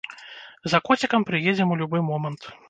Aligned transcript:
За 0.73 0.79
коцікам 0.87 1.27
прыедзем 1.29 1.67
у 1.77 1.79
любы 1.83 2.03
момант! 2.09 2.51